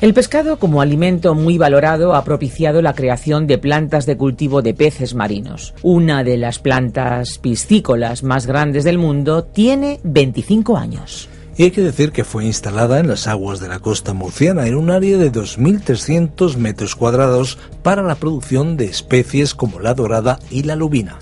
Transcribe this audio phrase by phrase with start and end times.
[0.00, 4.72] El pescado como alimento muy valorado ha propiciado la creación de plantas de cultivo de
[4.72, 5.74] peces marinos.
[5.82, 11.28] Una de las plantas piscícolas más grandes del mundo tiene 25 años.
[11.58, 14.76] Y hay que decir que fue instalada en las aguas de la costa murciana en
[14.76, 20.62] un área de 2.300 metros cuadrados para la producción de especies como la dorada y
[20.62, 21.18] la lubina.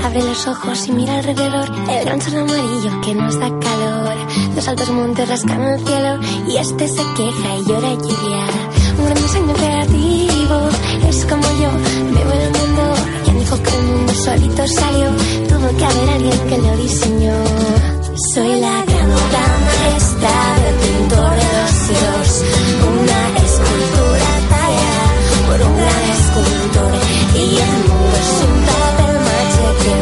[0.04, 4.14] Abre los ojos y mira alrededor el gran sol amarillo que nos da calor.
[4.54, 8.46] Los altos montes rascan el cielo y este se queja y llora lluvia.
[8.98, 10.68] Un gran diseño creativo
[11.08, 11.70] es como yo,
[12.14, 12.94] veo el mundo.
[13.24, 15.10] Quien dijo que el mundo solito salió,
[15.48, 18.03] tuvo que haber alguien que lo diseñó.
[18.16, 20.30] Soy la gran maestra
[20.62, 22.44] del pintor de los cielos,
[22.86, 25.08] una escultura tallada
[25.48, 26.92] por un gran escultor
[27.34, 29.94] y el mundo es un papel maché que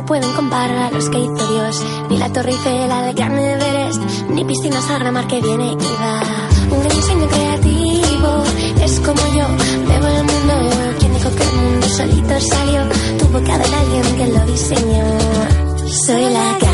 [0.00, 4.02] se pueden comparar a los que hizo Dios, ni la Torre Eiffel al Gran Everest,
[4.30, 6.22] ni piscinas a mar que viene y va.
[6.70, 8.42] Un gran diseño creativo
[8.82, 9.46] es como yo,
[9.88, 10.70] veo el mundo.
[10.98, 12.82] Quien dijo que el mundo solito salió,
[13.18, 15.04] tuvo que haber alguien que lo diseñó.
[16.06, 16.69] Soy la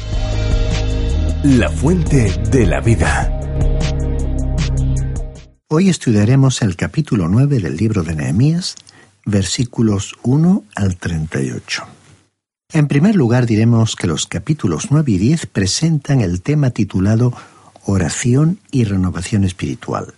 [1.43, 3.35] La Fuente de la Vida.
[5.69, 8.75] Hoy estudiaremos el capítulo 9 del libro de Nehemías
[9.25, 11.98] versículos 1 al 38.
[12.71, 17.33] En primer lugar diremos que los capítulos 9 y 10 presentan el tema titulado
[17.87, 20.13] Oración y renovación espiritual.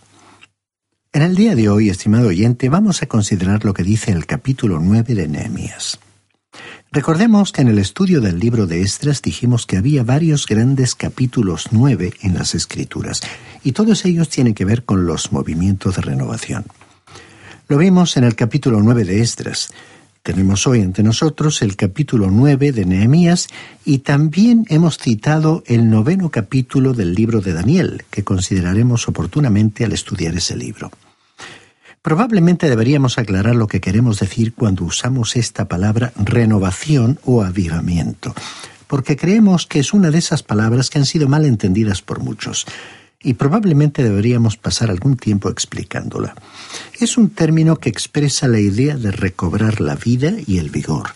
[1.12, 4.80] En el día de hoy, estimado oyente, vamos a considerar lo que dice el capítulo
[4.80, 6.00] 9 de Nehemías.
[6.90, 11.68] Recordemos que en el estudio del libro de Estras dijimos que había varios grandes capítulos
[11.70, 13.20] 9 en las Escrituras,
[13.62, 16.64] y todos ellos tienen que ver con los movimientos de renovación.
[17.68, 19.70] Lo vimos en el capítulo 9 de Esdras.
[20.22, 23.48] Tenemos hoy ante nosotros el capítulo 9 de Nehemías
[23.86, 29.92] y también hemos citado el noveno capítulo del libro de Daniel, que consideraremos oportunamente al
[29.92, 30.90] estudiar ese libro.
[32.02, 38.34] Probablemente deberíamos aclarar lo que queremos decir cuando usamos esta palabra renovación o avivamiento,
[38.88, 42.66] porque creemos que es una de esas palabras que han sido mal entendidas por muchos
[43.22, 46.34] y probablemente deberíamos pasar algún tiempo explicándola.
[46.98, 51.10] Es un término que expresa la idea de recobrar la vida y el vigor.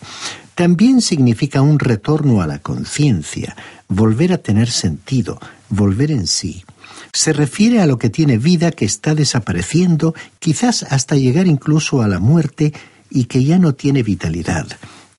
[0.53, 3.55] También significa un retorno a la conciencia,
[3.87, 6.63] volver a tener sentido, volver en sí.
[7.11, 12.07] Se refiere a lo que tiene vida que está desapareciendo, quizás hasta llegar incluso a
[12.07, 12.73] la muerte
[13.09, 14.67] y que ya no tiene vitalidad,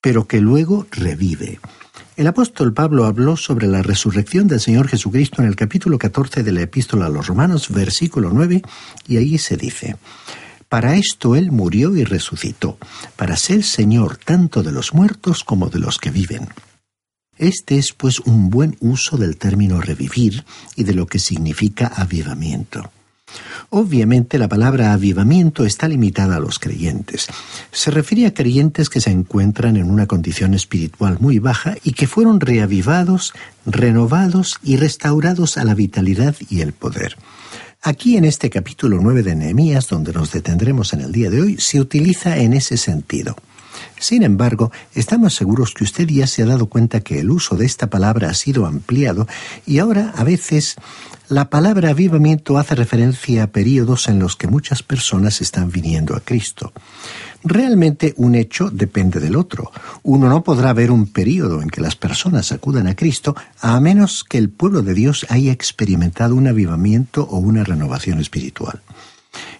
[0.01, 1.59] pero que luego revive.
[2.17, 6.51] El apóstol Pablo habló sobre la resurrección del Señor Jesucristo en el capítulo 14 de
[6.51, 8.63] la epístola a los Romanos, versículo 9,
[9.07, 9.97] y ahí se dice,
[10.67, 12.79] Para esto Él murió y resucitó,
[13.15, 16.49] para ser Señor tanto de los muertos como de los que viven.
[17.37, 20.43] Este es pues un buen uso del término revivir
[20.75, 22.89] y de lo que significa avivamiento.
[23.69, 27.27] Obviamente la palabra avivamiento está limitada a los creyentes.
[27.71, 32.07] Se refiere a creyentes que se encuentran en una condición espiritual muy baja y que
[32.07, 33.33] fueron reavivados,
[33.65, 37.17] renovados y restaurados a la vitalidad y el poder.
[37.81, 41.57] Aquí en este capítulo 9 de Nehemías, donde nos detendremos en el día de hoy,
[41.59, 43.35] se utiliza en ese sentido.
[43.99, 47.65] Sin embargo, estamos seguros que usted ya se ha dado cuenta que el uso de
[47.65, 49.27] esta palabra ha sido ampliado
[49.65, 50.75] y ahora a veces
[51.29, 56.21] la palabra avivamiento hace referencia a periodos en los que muchas personas están viniendo a
[56.21, 56.71] Cristo.
[57.43, 59.71] Realmente un hecho depende del otro.
[60.03, 64.23] Uno no podrá ver un periodo en que las personas acudan a Cristo a menos
[64.23, 68.81] que el pueblo de Dios haya experimentado un avivamiento o una renovación espiritual.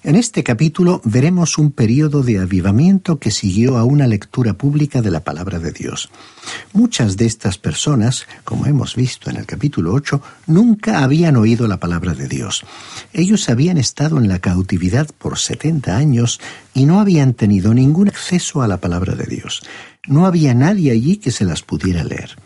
[0.04, 5.12] En este capítulo veremos un periodo de avivamiento que siguió a una lectura pública de
[5.12, 6.10] la palabra de Dios.
[6.74, 11.80] Muchas de estas personas, como hemos visto en el capítulo 8, nunca habían oído la
[11.80, 12.64] palabra de Dios.
[13.12, 16.40] Ellos habían estado en la cautividad por 70 años
[16.74, 19.64] y no habían tenido ningún acceso a la palabra de Dios.
[20.08, 22.38] No había nadie allí que se las pudiera leer.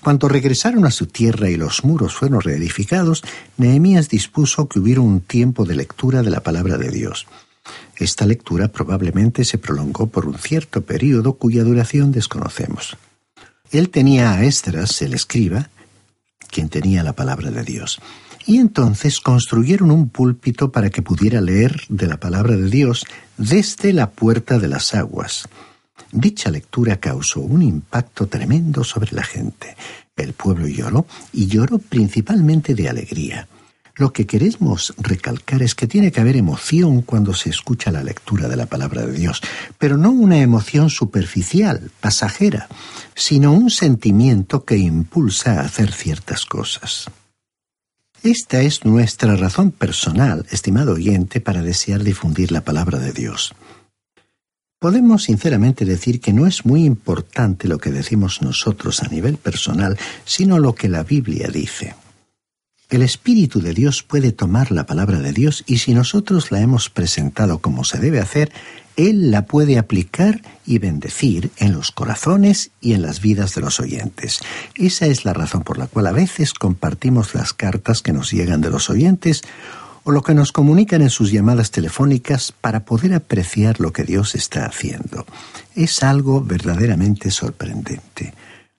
[0.00, 3.22] Cuando regresaron a su tierra y los muros fueron reedificados,
[3.56, 7.26] Nehemías dispuso que hubiera un tiempo de lectura de la palabra de Dios.
[7.96, 12.96] Esta lectura probablemente se prolongó por un cierto período cuya duración desconocemos.
[13.70, 15.70] Él tenía a Esdras, el escriba,
[16.50, 18.00] quien tenía la palabra de Dios.
[18.46, 23.06] Y entonces construyeron un púlpito para que pudiera leer de la palabra de Dios
[23.38, 25.48] desde la puerta de las aguas.
[26.16, 29.76] Dicha lectura causó un impacto tremendo sobre la gente.
[30.14, 33.48] El pueblo lloró y lloró principalmente de alegría.
[33.96, 38.46] Lo que queremos recalcar es que tiene que haber emoción cuando se escucha la lectura
[38.46, 39.40] de la palabra de Dios,
[39.76, 42.68] pero no una emoción superficial, pasajera,
[43.16, 47.06] sino un sentimiento que impulsa a hacer ciertas cosas.
[48.22, 53.52] Esta es nuestra razón personal, estimado oyente, para desear difundir la palabra de Dios.
[54.84, 59.96] Podemos sinceramente decir que no es muy importante lo que decimos nosotros a nivel personal,
[60.26, 61.94] sino lo que la Biblia dice.
[62.90, 66.90] El Espíritu de Dios puede tomar la palabra de Dios y si nosotros la hemos
[66.90, 68.52] presentado como se debe hacer,
[68.96, 73.80] Él la puede aplicar y bendecir en los corazones y en las vidas de los
[73.80, 74.40] oyentes.
[74.74, 78.60] Esa es la razón por la cual a veces compartimos las cartas que nos llegan
[78.60, 79.44] de los oyentes
[80.04, 84.34] o lo que nos comunican en sus llamadas telefónicas para poder apreciar lo que Dios
[84.34, 85.26] está haciendo.
[85.74, 88.34] Es algo verdaderamente sorprendente.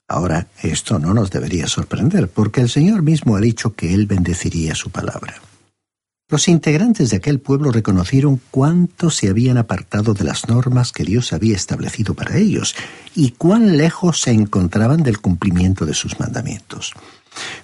[0.08, 4.75] Ahora, esto no nos debería sorprender, porque el Señor mismo ha dicho que Él bendeciría
[4.75, 5.41] su palabra.
[6.27, 11.34] Los integrantes de aquel pueblo reconocieron cuánto se habían apartado de las normas que Dios
[11.34, 12.75] había establecido para ellos
[13.15, 16.94] y cuán lejos se encontraban del cumplimiento de sus mandamientos.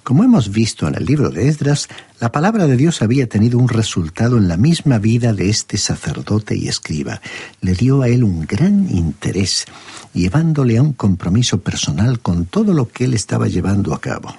[0.02, 1.88] Como hemos visto en el libro de Esdras,
[2.20, 6.56] la palabra de Dios había tenido un resultado en la misma vida de este sacerdote
[6.56, 7.20] y escriba.
[7.60, 9.66] Le dio a él un gran interés,
[10.12, 14.34] llevándole a un compromiso personal con todo lo que él estaba llevando a cabo.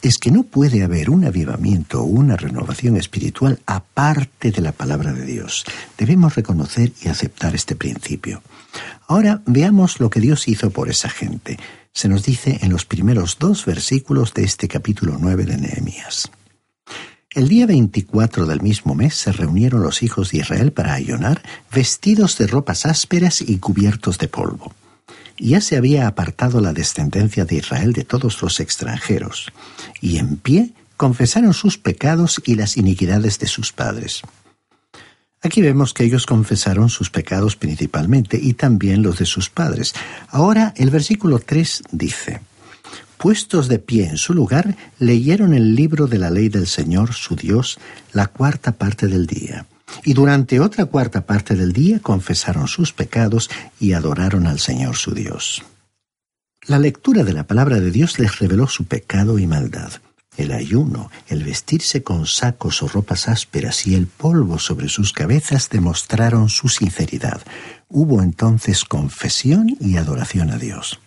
[0.00, 5.12] Es que no puede haber un avivamiento o una renovación espiritual aparte de la palabra
[5.12, 5.64] de Dios.
[5.96, 8.42] Debemos reconocer y aceptar este principio.
[9.06, 11.58] Ahora veamos lo que Dios hizo por esa gente
[11.92, 16.30] se nos dice en los primeros dos versículos de este capítulo 9 de Nehemías.
[17.34, 22.36] El día 24 del mismo mes se reunieron los hijos de Israel para ayunar, vestidos
[22.36, 24.74] de ropas ásperas y cubiertos de polvo.
[25.38, 29.50] Ya se había apartado la descendencia de Israel de todos los extranjeros,
[30.00, 34.22] y en pie confesaron sus pecados y las iniquidades de sus padres.
[35.42, 39.92] Aquí vemos que ellos confesaron sus pecados principalmente y también los de sus padres.
[40.28, 42.40] Ahora el versículo 3 dice,
[43.18, 47.36] Puestos de pie en su lugar, leyeron el libro de la ley del Señor, su
[47.36, 47.78] Dios,
[48.12, 49.66] la cuarta parte del día.
[50.04, 55.12] Y durante otra cuarta parte del día confesaron sus pecados y adoraron al Señor su
[55.12, 55.62] Dios.
[56.66, 59.92] La lectura de la palabra de Dios les reveló su pecado y maldad.
[60.36, 65.68] El ayuno, el vestirse con sacos o ropas ásperas y el polvo sobre sus cabezas
[65.68, 67.42] demostraron su sinceridad.
[67.88, 71.00] Hubo entonces confesión y adoración a Dios.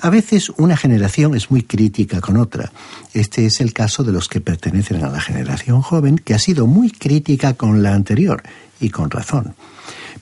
[0.00, 2.72] A veces una generación es muy crítica con otra.
[3.12, 6.66] Este es el caso de los que pertenecen a la generación joven que ha sido
[6.66, 8.42] muy crítica con la anterior,
[8.80, 9.54] y con razón.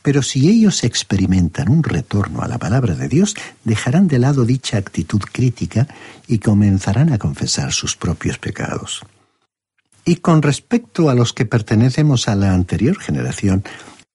[0.02, 4.76] Pero si ellos experimentan un retorno a la palabra de Dios, dejarán de lado dicha
[4.76, 5.86] actitud crítica
[6.26, 9.02] y comenzarán a confesar sus propios pecados.
[10.04, 13.62] Y con respecto a los que pertenecemos a la anterior generación,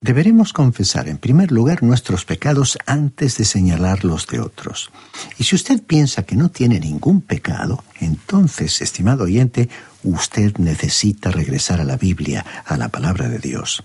[0.02, 4.90] deberemos confesar en primer lugar nuestros pecados antes de señalar los de otros.
[5.38, 9.70] Y si usted piensa que no tiene ningún pecado, entonces, estimado oyente,
[10.02, 13.82] usted necesita regresar a la Biblia, a la palabra de Dios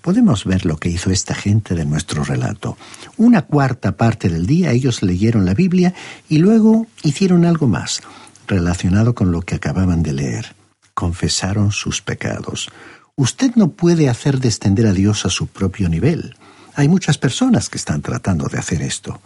[0.00, 2.76] podemos ver lo que hizo esta gente de nuestro relato.
[3.16, 5.94] Una cuarta parte del día ellos leyeron la Biblia
[6.28, 8.00] y luego hicieron algo más
[8.46, 10.54] relacionado con lo que acababan de leer.
[10.94, 12.70] Confesaron sus pecados.
[13.14, 16.34] Usted no puede hacer descender a Dios a su propio nivel.
[16.74, 19.20] Hay muchas personas que están tratando de hacer esto.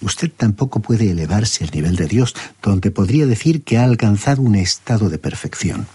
[0.00, 4.54] Usted tampoco puede elevarse al nivel de Dios, donde podría decir que ha alcanzado un
[4.54, 5.86] estado de perfección.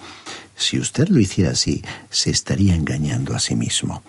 [0.57, 4.01] Si usted lo hiciera así, se estaría engañando a sí mismo.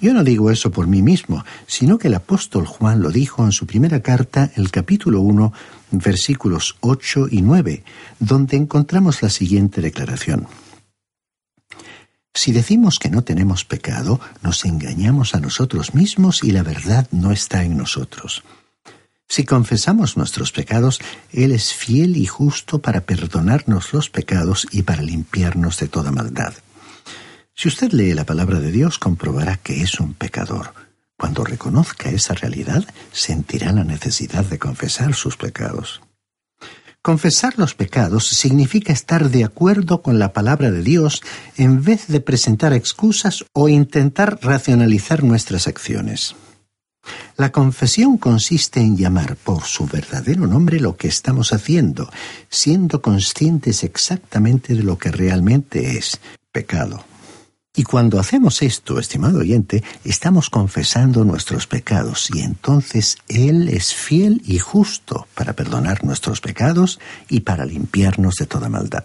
[0.00, 3.50] Yo no digo eso por mí mismo, sino que el apóstol Juan lo dijo en
[3.50, 5.52] su primera carta, el capítulo 1,
[5.90, 7.82] versículos 8 y 9,
[8.20, 10.46] donde encontramos la siguiente declaración.
[12.32, 17.32] Si decimos que no tenemos pecado, nos engañamos a nosotros mismos y la verdad no
[17.32, 18.44] está en nosotros.
[19.28, 21.00] Si confesamos nuestros pecados,
[21.32, 26.54] Él es fiel y justo para perdonarnos los pecados y para limpiarnos de toda maldad.
[27.54, 30.74] Si usted lee la palabra de Dios, comprobará que es un pecador.
[31.18, 36.02] Cuando reconozca esa realidad, sentirá la necesidad de confesar sus pecados.
[37.00, 41.22] Confesar los pecados significa estar de acuerdo con la palabra de Dios
[41.56, 46.34] en vez de presentar excusas o intentar racionalizar nuestras acciones.
[47.36, 52.10] La confesión consiste en llamar por su verdadero nombre lo que estamos haciendo,
[52.48, 56.20] siendo conscientes exactamente de lo que realmente es
[56.52, 57.04] pecado.
[57.78, 64.40] Y cuando hacemos esto, estimado oyente, estamos confesando nuestros pecados y entonces Él es fiel
[64.46, 66.98] y justo para perdonar nuestros pecados
[67.28, 69.04] y para limpiarnos de toda maldad.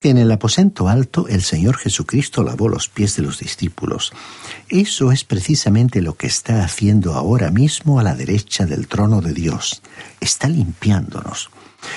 [0.00, 4.12] En el aposento alto el Señor Jesucristo lavó los pies de los discípulos.
[4.68, 9.32] Eso es precisamente lo que está haciendo ahora mismo a la derecha del trono de
[9.32, 9.82] Dios.
[10.20, 11.50] Está limpiándonos.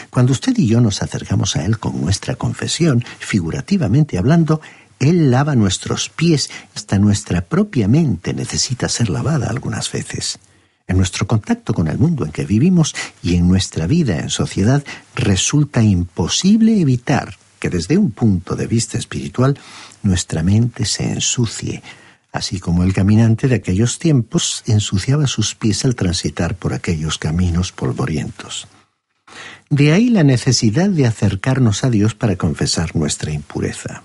[0.09, 4.61] Cuando usted y yo nos acercamos a Él con nuestra confesión, figurativamente hablando,
[4.99, 10.39] Él lava nuestros pies, hasta nuestra propia mente necesita ser lavada algunas veces.
[10.87, 14.83] En nuestro contacto con el mundo en que vivimos y en nuestra vida en sociedad
[15.13, 19.57] resulta imposible evitar que desde un punto de vista espiritual
[20.01, 21.83] nuestra mente se ensucie,
[22.33, 27.71] así como el caminante de aquellos tiempos ensuciaba sus pies al transitar por aquellos caminos
[27.71, 28.67] polvorientos.
[29.69, 34.03] De ahí la necesidad de acercarnos a Dios para confesar nuestra impureza.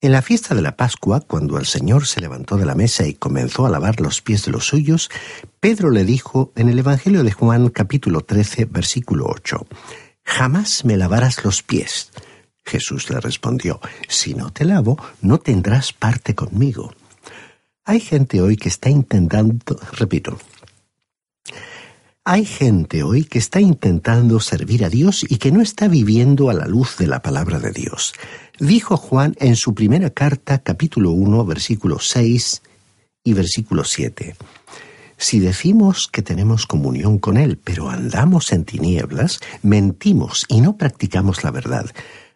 [0.00, 3.14] En la fiesta de la Pascua, cuando el Señor se levantó de la mesa y
[3.14, 5.10] comenzó a lavar los pies de los suyos,
[5.60, 9.66] Pedro le dijo en el Evangelio de Juan capítulo 13, versículo 8,
[10.24, 12.10] Jamás me lavarás los pies.
[12.64, 16.92] Jesús le respondió, Si no te lavo, no tendrás parte conmigo.
[17.84, 20.38] Hay gente hoy que está intentando, repito,
[22.26, 26.54] hay gente hoy que está intentando servir a Dios y que no está viviendo a
[26.54, 28.14] la luz de la palabra de Dios.
[28.58, 32.62] Dijo Juan en su primera carta, capítulo 1, versículo 6
[33.24, 34.36] y versículo 7.
[35.18, 41.44] Si decimos que tenemos comunión con Él, pero andamos en tinieblas, mentimos y no practicamos
[41.44, 41.90] la verdad.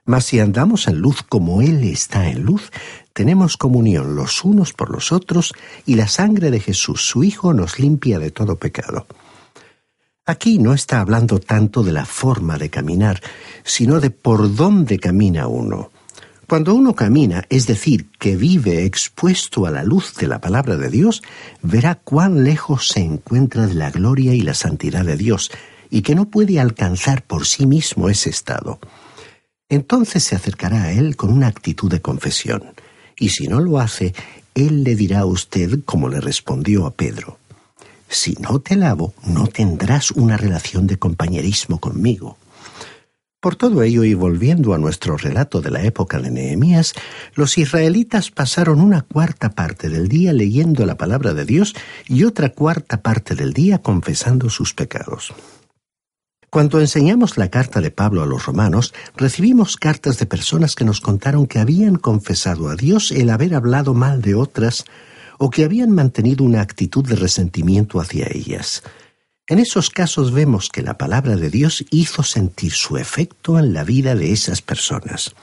[0.08, 2.72] Mas si andamos en luz como Él está en luz,
[3.12, 5.52] tenemos comunión los unos por los otros,
[5.84, 9.06] y la sangre de Jesús, su Hijo, nos limpia de todo pecado.
[10.24, 13.20] Aquí no está hablando tanto de la forma de caminar,
[13.64, 15.90] sino de por dónde camina uno.
[16.48, 20.88] Cuando uno camina, es decir, que vive expuesto a la luz de la palabra de
[20.88, 21.22] Dios,
[21.60, 25.50] verá cuán lejos se encuentra de la gloria y la santidad de Dios,
[25.90, 28.80] y que no puede alcanzar por sí mismo ese estado.
[29.68, 32.62] Entonces se acercará a Él con una actitud de confesión,
[33.18, 34.14] y si no lo hace,
[34.54, 37.38] Él le dirá a usted como le respondió a Pedro.
[38.08, 42.38] Si no te lavo, no tendrás una relación de compañerismo conmigo.
[43.40, 46.94] Por todo ello, y volviendo a nuestro relato de la época de Nehemías,
[47.34, 51.74] los israelitas pasaron una cuarta parte del día leyendo la palabra de Dios
[52.08, 55.34] y otra cuarta parte del día confesando sus pecados.
[56.50, 61.02] Cuando enseñamos la carta de Pablo a los romanos, recibimos cartas de personas que nos
[61.02, 64.86] contaron que habían confesado a Dios el haber hablado mal de otras,
[65.36, 68.82] o que habían mantenido una actitud de resentimiento hacia ellas.
[69.46, 73.84] En esos casos vemos que la palabra de Dios hizo sentir su efecto en la
[73.84, 75.34] vida de esas personas.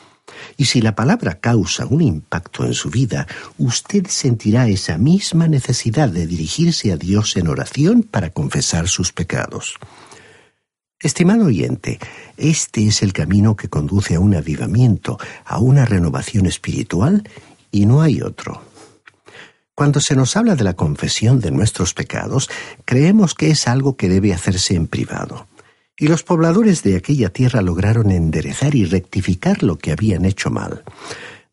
[0.57, 3.27] Y si la palabra causa un impacto en su vida,
[3.59, 9.75] usted sentirá esa misma necesidad de dirigirse a Dios en oración para confesar sus pecados.
[11.05, 11.99] Estimado oyente,
[12.35, 17.29] este es el camino que conduce a un avivamiento, a una renovación espiritual,
[17.69, 18.63] y no hay otro.
[19.75, 22.49] Cuando se nos habla de la confesión de nuestros pecados,
[22.85, 25.45] creemos que es algo que debe hacerse en privado.
[25.95, 30.83] Y los pobladores de aquella tierra lograron enderezar y rectificar lo que habían hecho mal.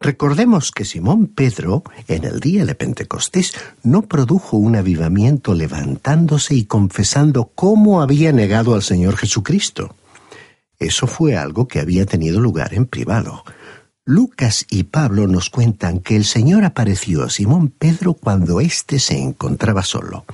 [0.03, 3.53] Recordemos que Simón Pedro, en el día de Pentecostés,
[3.85, 9.95] no produjo un avivamiento levantándose y confesando cómo había negado al Señor Jesucristo.
[10.81, 13.45] Eso fue algo que había tenido lugar en privado.
[14.05, 19.17] Lucas y Pablo nos cuentan que el Señor apareció a Simón Pedro cuando éste se
[19.17, 20.25] encontraba solo,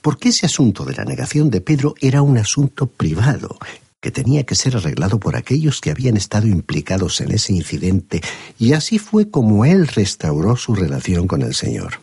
[0.00, 3.58] porque ese asunto de la negación de Pedro era un asunto privado,
[4.00, 8.20] que tenía que ser arreglado por aquellos que habían estado implicados en ese incidente,
[8.58, 12.00] y así fue como él restauró su relación con el Señor.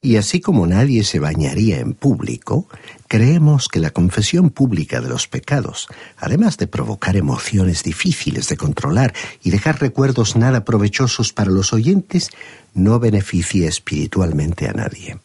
[0.00, 2.68] Y así como nadie se bañaría en público,
[3.08, 9.12] creemos que la confesión pública de los pecados, además de provocar emociones difíciles de controlar
[9.42, 12.30] y dejar recuerdos nada provechosos para los oyentes,
[12.74, 15.18] no beneficia espiritualmente a nadie.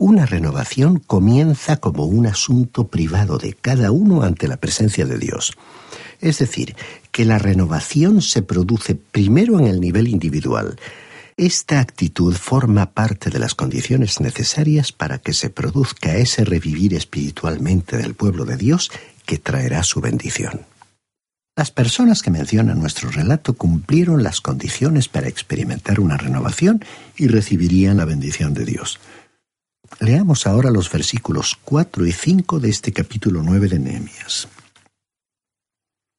[0.00, 5.54] Una renovación comienza como un asunto privado de cada uno ante la presencia de Dios.
[6.20, 6.76] Es decir,
[7.10, 10.78] que la renovación se produce primero en el nivel individual,
[11.36, 17.96] esta actitud forma parte de las condiciones necesarias para que se produzca ese revivir espiritualmente
[17.96, 18.90] del pueblo de Dios
[19.26, 20.62] que traerá su bendición.
[21.56, 26.84] Las personas que menciona nuestro relato cumplieron las condiciones para experimentar una renovación
[27.16, 29.00] y recibirían la bendición de Dios.
[30.00, 34.48] Leamos ahora los versículos 4 y 5 de este capítulo 9 de Nehemías.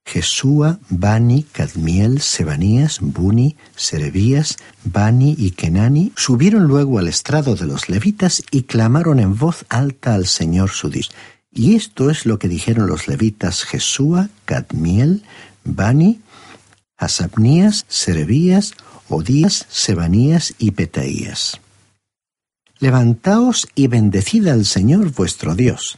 [0.06, 7.90] Jesúa, Bani, Cadmiel, Sebanías, Buni, Serebías, Bani y Kenani subieron luego al estrado de los
[7.90, 11.12] levitas y clamaron en voz alta al Señor su Dios.
[11.52, 15.24] Y esto es lo que dijeron los levitas Jesúa, Cadmiel,
[15.64, 16.22] Bani,
[16.98, 18.74] Asabnías, Serebías,
[19.10, 21.62] Odías, Sebanías y Petaías.
[22.80, 25.96] Levantaos y bendecid al Señor vuestro Dios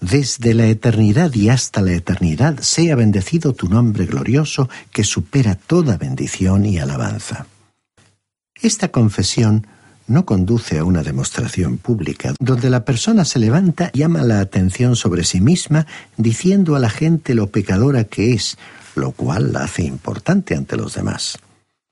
[0.00, 5.96] desde la eternidad y hasta la eternidad sea bendecido tu nombre glorioso que supera toda
[5.96, 7.46] bendición y alabanza.
[8.60, 9.66] Esta confesión
[10.06, 14.96] no conduce a una demostración pública, donde la persona se levanta y llama la atención
[14.96, 15.86] sobre sí misma,
[16.16, 18.56] diciendo a la gente lo pecadora que es,
[18.94, 21.38] lo cual la hace importante ante los demás.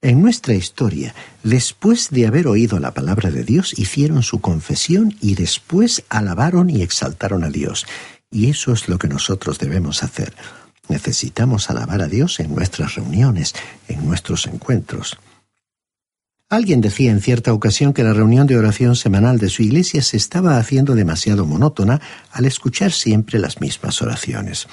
[0.06, 5.34] En nuestra historia, después de haber oído la palabra de Dios, hicieron su confesión y
[5.34, 7.86] después alabaron y exaltaron a Dios.
[8.30, 10.32] Y eso es lo que nosotros debemos hacer.
[10.86, 13.52] Necesitamos alabar a Dios en nuestras reuniones,
[13.88, 15.18] en nuestros encuentros.
[16.48, 20.16] Alguien decía en cierta ocasión que la reunión de oración semanal de su iglesia se
[20.16, 24.68] estaba haciendo demasiado monótona al escuchar siempre las mismas oraciones.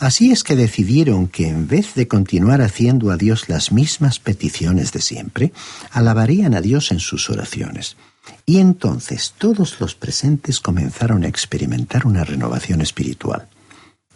[0.00, 4.90] Así es que decidieron que en vez de continuar haciendo a Dios las mismas peticiones
[4.90, 5.52] de siempre,
[5.92, 7.96] alabarían a Dios en sus oraciones.
[8.44, 13.46] Y entonces todos los presentes comenzaron a experimentar una renovación espiritual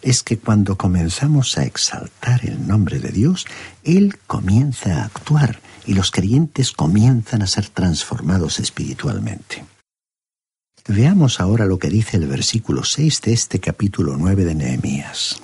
[0.07, 3.45] es que cuando comenzamos a exaltar el nombre de Dios,
[3.83, 9.65] Él comienza a actuar y los creyentes comienzan a ser transformados espiritualmente.
[10.87, 15.43] Veamos ahora lo que dice el versículo 6 de este capítulo 9 de Nehemías.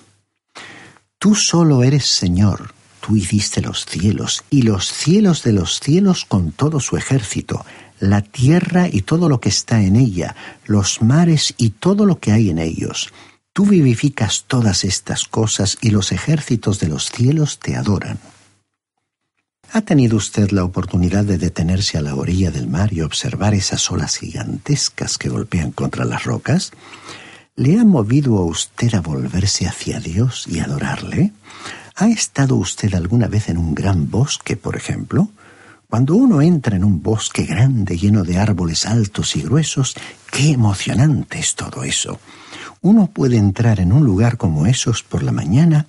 [1.18, 6.52] Tú solo eres Señor, tú hiciste los cielos y los cielos de los cielos con
[6.52, 7.66] todo su ejército,
[7.98, 12.30] la tierra y todo lo que está en ella, los mares y todo lo que
[12.30, 13.12] hay en ellos.
[13.52, 18.18] Tú vivificas todas estas cosas y los ejércitos de los cielos te adoran.
[19.74, 23.90] ¿Ha tenido usted la oportunidad de detenerse a la orilla del mar y observar esas
[23.90, 26.72] olas gigantescas que golpean contra las rocas?
[27.54, 31.32] ¿Le ha movido a usted a volverse hacia Dios y adorarle?
[31.96, 35.28] ¿Ha estado usted alguna vez en un gran bosque, por ejemplo?
[35.88, 39.94] Cuando uno entra en un bosque grande lleno de árboles altos y gruesos,
[40.30, 42.18] qué emocionante es todo eso.
[42.82, 45.86] Uno puede entrar en un lugar como esos por la mañana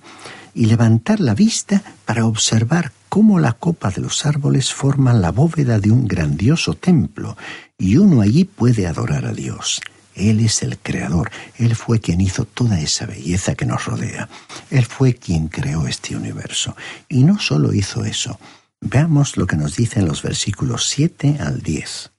[0.54, 5.80] y levantar la vista para observar cómo la copa de los árboles forman la bóveda
[5.80, 7.36] de un grandioso templo,
[7.76, 9.80] y uno allí puede adorar a Dios.
[10.14, 14.28] Él es el creador, Él fue quien hizo toda esa belleza que nos rodea,
[14.70, 16.76] Él fue quien creó este universo.
[17.08, 18.38] Y no solo hizo eso,
[18.80, 22.12] veamos lo que nos dicen los versículos 7 al 10.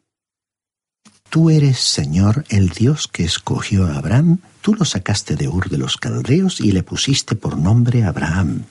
[1.30, 5.78] Tú eres, Señor, el Dios que escogió a Abraham, tú lo sacaste de Ur de
[5.78, 8.64] los Caldeos y le pusiste por nombre Abraham.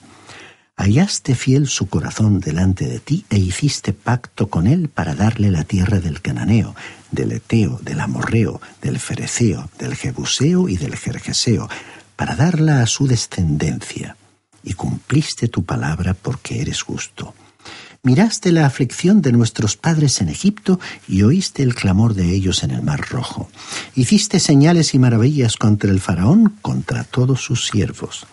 [0.76, 5.62] Hallaste fiel su corazón delante de ti e hiciste pacto con él para darle la
[5.62, 6.74] tierra del Cananeo,
[7.12, 11.68] del Eteo, del Amorreo, del Fereceo, del Jebuseo y del Jerjeseo,
[12.16, 14.16] para darla a su descendencia.
[14.64, 17.34] Y cumpliste tu palabra porque eres justo.
[18.04, 22.70] Miraste la aflicción de nuestros padres en Egipto y oíste el clamor de ellos en
[22.70, 23.48] el Mar Rojo.
[23.94, 28.26] Hiciste señales y maravillas contra el faraón, contra todos sus siervos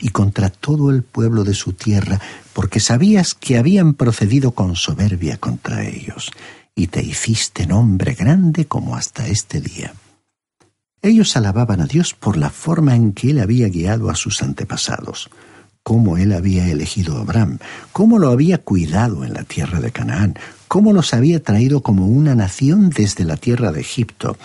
[0.00, 2.20] y contra todo el pueblo de su tierra,
[2.52, 6.32] porque sabías que habían procedido con soberbia contra ellos,
[6.74, 9.94] y te hiciste nombre grande como hasta este día.
[11.00, 15.30] Ellos alababan a Dios por la forma en que Él había guiado a sus antepasados
[15.82, 17.58] cómo él había elegido a Abraham,
[17.92, 20.34] cómo lo había cuidado en la tierra de Canaán,
[20.68, 24.36] cómo los había traído como una nación desde la tierra de Egipto,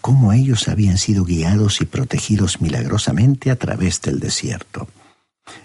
[0.00, 4.88] cómo ellos habían sido guiados y protegidos milagrosamente a través del desierto.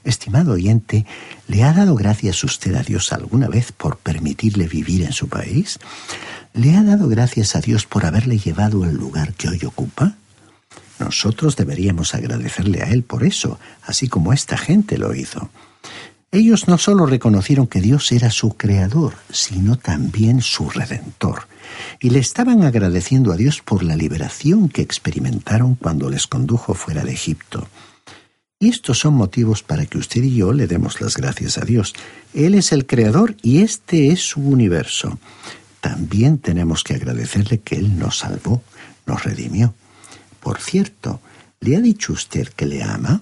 [0.03, 1.05] Estimado oyente,
[1.47, 5.79] ¿le ha dado gracias usted a Dios alguna vez por permitirle vivir en su país?
[6.53, 10.15] ¿Le ha dado gracias a Dios por haberle llevado al lugar que hoy ocupa?
[10.99, 15.49] Nosotros deberíamos agradecerle a Él por eso, así como esta gente lo hizo.
[16.31, 21.47] Ellos no solo reconocieron que Dios era su creador, sino también su redentor,
[22.01, 27.03] y le estaban agradeciendo a Dios por la liberación que experimentaron cuando les condujo fuera
[27.05, 27.67] de Egipto.
[28.59, 31.93] Y estos son motivos para que usted y yo le demos las gracias a Dios.
[32.33, 35.19] Él es el creador y este es su universo.
[35.79, 38.63] También tenemos que agradecerle que Él nos salvó,
[39.05, 39.75] nos redimió.
[40.47, 41.19] Por cierto,
[41.59, 43.19] ¿le ha dicho usted que le ama?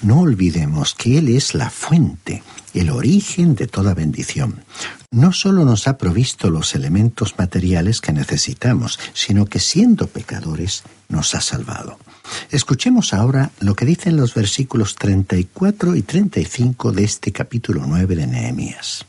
[0.00, 4.64] No olvidemos que Él es la fuente, el origen de toda bendición.
[5.10, 11.34] No solo nos ha provisto los elementos materiales que necesitamos, sino que siendo pecadores nos
[11.34, 11.98] ha salvado.
[12.50, 18.26] Escuchemos ahora lo que dicen los versículos 34 y 35 de este capítulo 9 de
[18.26, 19.04] Nehemías.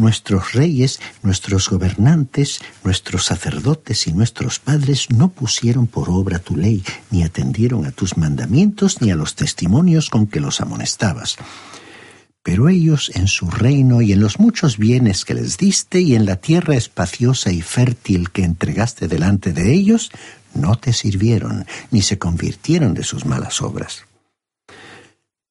[0.00, 6.82] Nuestros reyes, nuestros gobernantes, nuestros sacerdotes y nuestros padres no pusieron por obra tu ley,
[7.10, 11.36] ni atendieron a tus mandamientos, ni a los testimonios con que los amonestabas.
[12.42, 16.24] Pero ellos en su reino y en los muchos bienes que les diste y en
[16.24, 20.10] la tierra espaciosa y fértil que entregaste delante de ellos,
[20.54, 24.06] no te sirvieron, ni se convirtieron de sus malas obras.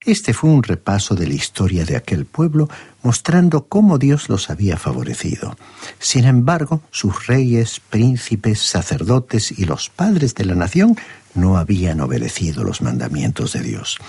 [0.09, 2.67] Este fue un repaso de la historia de aquel pueblo,
[3.03, 5.55] mostrando cómo Dios los había favorecido.
[5.99, 10.97] Sin embargo, sus reyes, príncipes, sacerdotes y los padres de la nación
[11.35, 13.99] no habían obedecido los mandamientos de Dios.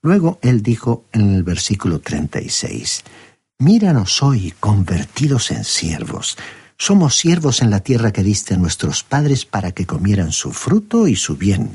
[0.00, 3.04] Luego él dijo en el versículo 36,
[3.58, 6.38] Míranos hoy convertidos en siervos.
[6.78, 11.06] Somos siervos en la tierra que diste a nuestros padres para que comieran su fruto
[11.06, 11.72] y su bien.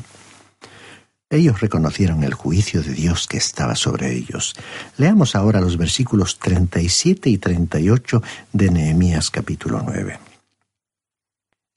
[1.32, 4.56] Ellos reconocieron el juicio de Dios que estaba sobre ellos.
[4.98, 10.20] Leamos ahora los versículos 37 y 38 de Nehemías capítulo 9.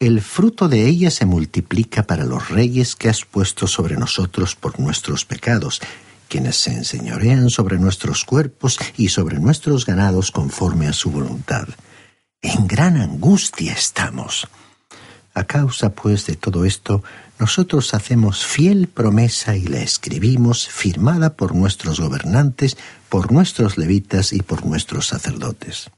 [0.01, 4.81] El fruto de ella se multiplica para los reyes que has puesto sobre nosotros por
[4.81, 5.83] nuestros pecados,
[6.29, 11.69] quienes se enseñorean sobre nuestros cuerpos y sobre nuestros ganados conforme a su voluntad.
[12.41, 14.49] En gran angustia estamos.
[15.35, 17.05] A causa, pues, de todo esto,
[17.43, 22.77] nosotros hacemos fiel promesa y la escribimos firmada por nuestros gobernantes,
[23.09, 25.91] por nuestros levitas y por nuestros sacerdotes.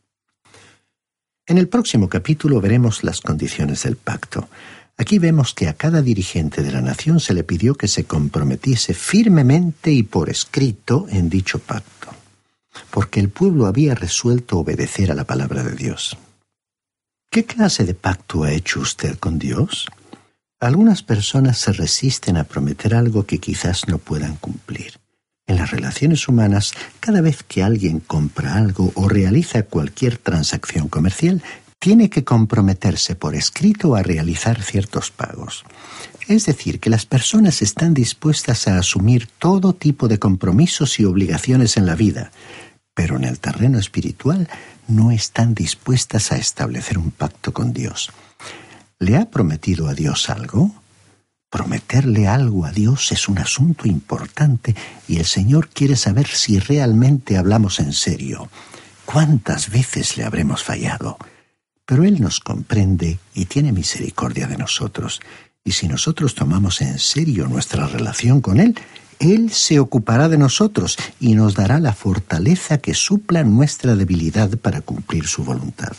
[1.47, 4.49] En el próximo capítulo veremos las condiciones del pacto.
[4.97, 8.95] Aquí vemos que a cada dirigente de la nación se le pidió que se comprometiese
[8.95, 12.09] firmemente y por escrito en dicho pacto,
[12.91, 16.17] porque el pueblo había resuelto obedecer a la palabra de Dios.
[17.31, 19.89] ¿Qué clase de pacto ha hecho usted con Dios?
[20.65, 24.95] Algunas personas se resisten a prometer algo que quizás no puedan cumplir.
[25.47, 31.43] En las relaciones humanas, cada vez que alguien compra algo o realiza cualquier transacción comercial,
[31.79, 35.67] tiene que comprometerse por escrito a realizar ciertos pagos.
[36.29, 41.77] Es decir, que las personas están dispuestas a asumir todo tipo de compromisos y obligaciones
[41.77, 42.33] en la vida,
[42.95, 44.49] pero en el terreno espiritual
[44.89, 48.11] no están dispuestas a establecer un pacto con Dios.
[48.99, 50.75] ¿Le ha prometido a Dios algo?
[51.51, 54.75] Prometerle algo a Dios es un asunto importante
[55.07, 58.49] y el Señor quiere saber si realmente hablamos en serio.
[59.05, 61.19] ¿Cuántas veces le habremos fallado?
[61.87, 65.21] Pero Él nos comprende y tiene misericordia de nosotros.
[65.65, 68.75] Y si nosotros tomamos en serio nuestra relación con Él,
[69.19, 74.81] Él se ocupará de nosotros y nos dará la fortaleza que supla nuestra debilidad para
[74.81, 75.93] cumplir su voluntad.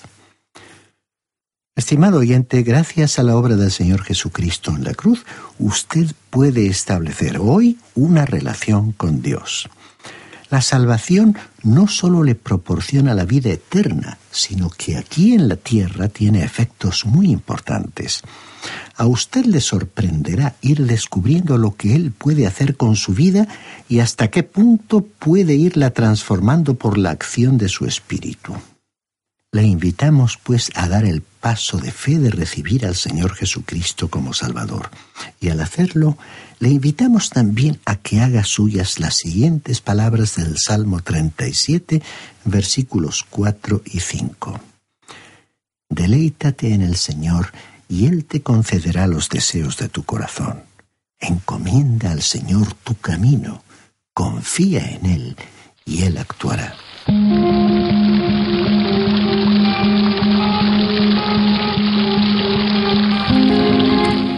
[1.78, 5.26] Estimado oyente, gracias a la obra del Señor Jesucristo en la cruz,
[5.60, 9.68] usted puede establecer hoy una relación con Dios.
[10.50, 16.08] La salvación no solo le proporciona la vida eterna, sino que aquí en la tierra
[16.08, 18.22] tiene efectos muy importantes.
[18.96, 23.50] A usted le sorprenderá ir descubriendo lo que Él puede hacer con su vida
[23.90, 28.56] y hasta qué punto puede irla transformando por la acción de su espíritu.
[29.56, 34.34] Le invitamos, pues, a dar el paso de fe de recibir al Señor Jesucristo como
[34.34, 34.90] Salvador.
[35.40, 36.18] Y al hacerlo,
[36.60, 42.04] le invitamos también a que haga suyas las siguientes palabras del Salmo 37,
[42.44, 44.60] versículos 4 y 5.
[45.88, 47.54] Deleítate en el Señor,
[47.88, 50.64] y Él te concederá los deseos de tu corazón.
[51.18, 53.64] Encomienda al Señor tu camino,
[54.14, 55.38] confía en Él,
[55.86, 56.76] y Él actuará.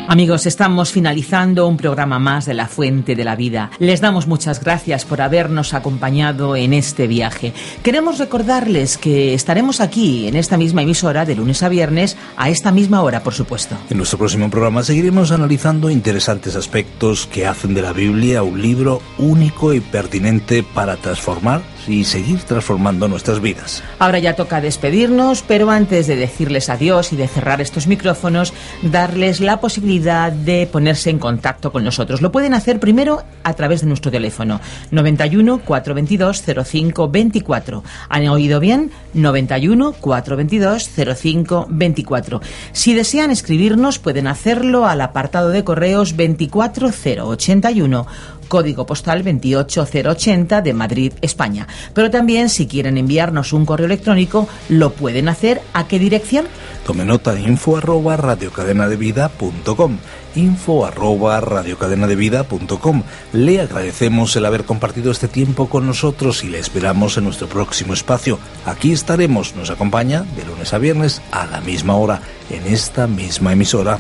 [0.10, 3.72] Amigos, estamos finalizando un programa más de La Fuente de la Vida.
[3.78, 7.52] Les damos muchas gracias por habernos acompañado en este viaje.
[7.84, 12.72] Queremos recordarles que estaremos aquí en esta misma emisora de lunes a viernes a esta
[12.72, 13.76] misma hora, por supuesto.
[13.90, 19.02] En nuestro próximo programa seguiremos analizando interesantes aspectos que hacen de la Biblia un libro
[19.18, 23.84] único y pertinente para transformar y seguir transformando nuestras vidas.
[24.00, 29.40] Ahora ya toca despedirnos, pero antes de decirles adiós y de cerrar estos micrófonos, darles
[29.40, 32.22] la posibilidad de ponerse en contacto con nosotros.
[32.22, 37.84] Lo pueden hacer primero a través de nuestro teléfono 91 422 05 24.
[38.10, 38.92] ¿Han oído bien?
[39.14, 42.42] 91 422 05 24.
[42.72, 48.08] Si desean escribirnos, pueden hacerlo al apartado de correos 24081
[48.48, 51.68] código postal 28080 de Madrid, España.
[51.94, 55.62] Pero también si quieren enviarnos un correo electrónico, lo pueden hacer.
[55.74, 56.46] ¿A qué dirección?
[56.86, 59.98] Tome nota info arroba radiocadenadevida.com
[60.38, 67.18] info arroba radiocadenadevida.com Le agradecemos el haber compartido este tiempo con nosotros y le esperamos
[67.18, 68.40] en nuestro próximo espacio.
[68.66, 73.54] Aquí estaremos, nos acompaña de lunes a viernes a la misma hora en esta misma
[73.54, 74.00] emisora.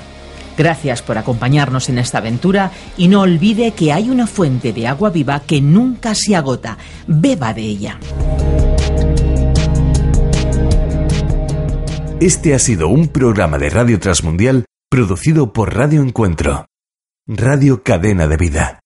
[0.57, 5.11] Gracias por acompañarnos en esta aventura y no olvide que hay una fuente de agua
[5.11, 6.77] viva que nunca se agota.
[7.07, 7.99] Beba de ella.
[12.19, 16.65] Este ha sido un programa de Radio Transmundial producido por Radio Encuentro,
[17.27, 18.79] Radio Cadena de Vida.